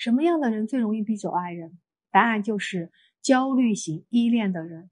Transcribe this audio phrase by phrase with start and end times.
[0.00, 1.78] 什么样的人最容易逼走爱人？
[2.10, 4.88] 答案就是焦虑型依恋的人。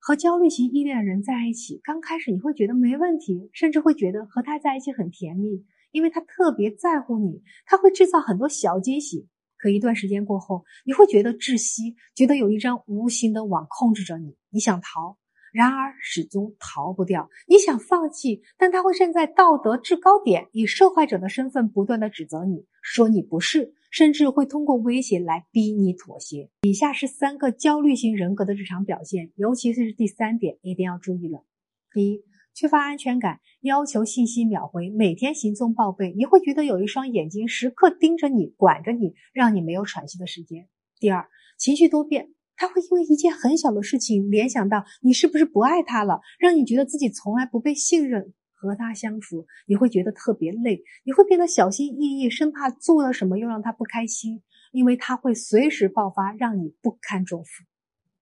[0.00, 9.28] 和焦虑型依恋的人在一起，刚开始你会觉得没问题，甚至会觉得和他在一起很甜蜜，因为他特别在乎你，他会制造很多小惊喜。
[9.56, 15.16] 可一段时间过后，你会觉得窒息，觉得有一张无形的网控制着你，你想逃。
[15.52, 17.28] 然而始终逃不掉。
[17.46, 26.50] 你想放弃，但他会站在道德制高点，以受害者的身份不断的指责你，说你不是，甚至会通过威胁来逼你妥协。
[26.62, 31.44] 以下是三个焦虑型人格的日常表现，尤其是第三点一定要注意了。
[31.92, 32.22] 第一，
[32.54, 40.68] 缺乏安全感，要求信息秒回，每天行踪报备，你会觉得有一双眼睛时刻盯着你，管着你，让你没有喘息的时间。
[41.00, 42.28] 第二，情绪多变。
[42.58, 48.34] 他会因为一件很小的事情联想到你是不是不爱他了，让你觉得自己从来不被信任。
[48.60, 57.62] 和他相处，你会觉得特别累，你会变得小心翼翼，生怕做了什么又让他不开心，因为他会随时爆发，让你不堪重负。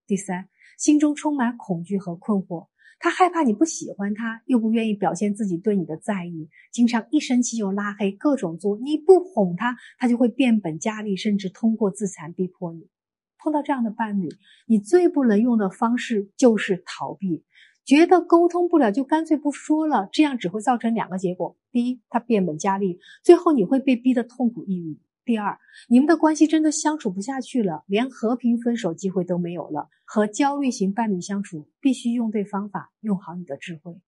[0.06, 8.78] 第三，心中充满恐惧和困惑，他害怕你不喜欢他，又不愿意表现自己对你的在意，经常一生气就拉黑，各种作。
[8.82, 12.90] 你不哄他，他就会变本加厉，甚至通过自残逼迫你。
[13.46, 14.28] 碰到这样的伴侣，
[14.66, 17.44] 你最不能用的方式就是逃避，
[17.84, 29.90] 觉得沟通不了就干脆不说了，这样只会造成两个结果：第一，他变本加厉，最后你会被逼得痛苦抑郁；第二，你们的关系真的相处不下去了，连和平分手机会都没有了。
[30.04, 34.00] 和焦虑型伴侣相处，必须用对方法，用好你的智慧。